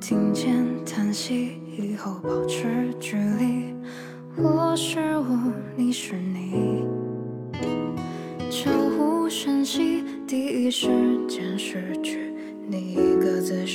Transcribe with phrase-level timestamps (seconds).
[0.00, 3.74] 听见叹息，以后保持距离。
[4.36, 6.84] 我是我，你是你，
[8.48, 10.88] 悄无声息，第一时
[11.28, 12.32] 间失去
[12.68, 13.66] 你，一个字。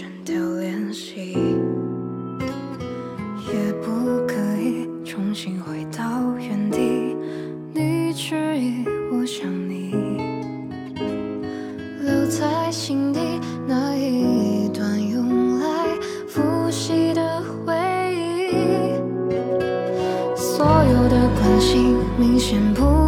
[22.24, 23.03] 明显不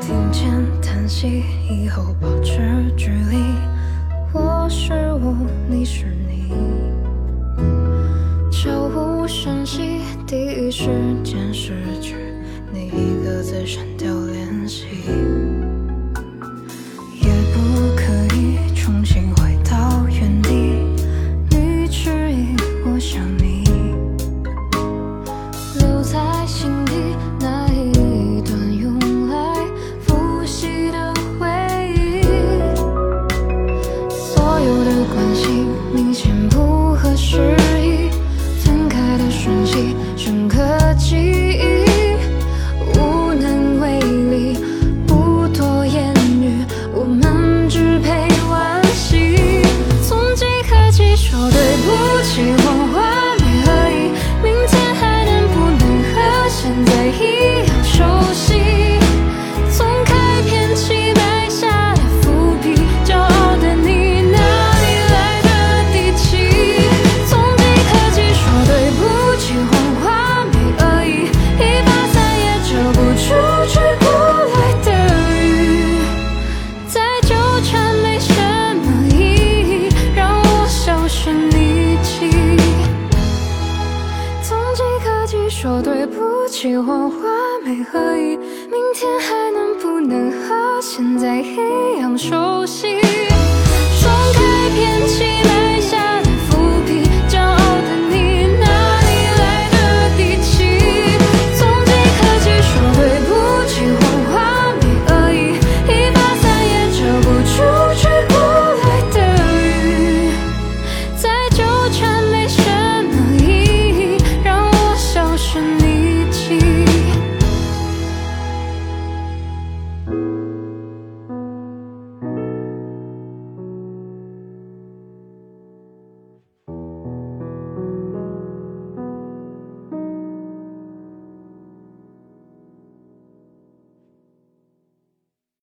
[0.00, 3.36] 听见叹息以后保持距离
[4.32, 5.36] 我是我
[5.68, 6.50] 你是你。
[8.50, 10.86] 悄无声息第一时
[11.22, 12.14] 间失去
[12.72, 14.14] 你一个字删掉
[86.60, 87.10] 喜欢完
[87.64, 91.56] 美合已，明天还能不能和现在一
[91.98, 93.00] 样熟悉？
[93.98, 95.49] 双开偏激。